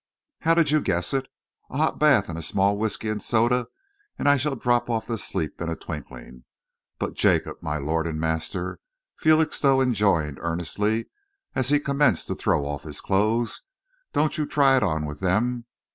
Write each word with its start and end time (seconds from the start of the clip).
"How 0.39 0.55
did 0.55 0.71
you 0.71 0.81
guess 0.81 1.13
it! 1.13 1.27
A 1.69 1.77
hot 1.77 1.99
bath 1.99 2.27
and 2.27 2.35
a 2.35 2.41
small 2.41 2.75
whisky 2.75 3.07
and 3.07 3.21
soda, 3.21 3.67
and 4.17 4.27
I 4.27 4.35
shall 4.35 4.55
drop 4.55 4.89
off 4.89 5.05
to 5.05 5.15
sleep 5.19 5.61
in 5.61 5.69
a 5.69 5.75
twinkling. 5.75 6.45
But, 6.97 7.13
Jacob, 7.13 7.61
my 7.61 7.77
lord 7.77 8.07
and 8.07 8.19
master," 8.19 8.79
Felixstowe 9.17 9.79
enjoined 9.79 10.39
earnestly, 10.41 11.11
as 11.53 11.69
he 11.69 11.79
commenced 11.79 12.25
to 12.29 12.35
throw 12.35 12.65
off 12.65 12.81
his 12.81 12.99
clothes, 12.99 13.61
"don't 14.11 14.39
you 14.39 14.47
try 14.47 14.75
it 14.75 14.81
on 14.81 15.05
with 15.05 15.19
them. 15.19 15.65